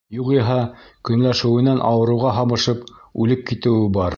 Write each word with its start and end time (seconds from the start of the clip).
Юғиһә 0.17 0.55
көнләшеүенән 1.09 1.83
ауырыуға 1.91 2.33
һабышып, 2.39 2.83
үлеп 3.25 3.49
китеүе 3.53 3.95
бар. 4.01 4.09